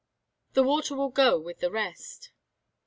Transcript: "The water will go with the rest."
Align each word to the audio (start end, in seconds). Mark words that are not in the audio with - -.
"The 0.53 0.63
water 0.63 0.95
will 0.95 1.11
go 1.11 1.39
with 1.39 1.59
the 1.59 1.69
rest." 1.69 2.31